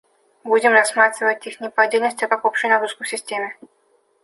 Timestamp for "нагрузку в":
2.71-3.07